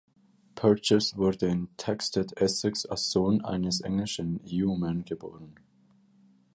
Purchas 0.55 1.15
wurde 1.15 1.45
in 1.45 1.69
Thaxted, 1.77 2.33
Essex, 2.37 2.87
als 2.87 3.11
Sohn 3.11 3.45
eines 3.45 3.81
englischen 3.81 4.43
Yeoman 4.43 5.05
geboren. 5.05 5.53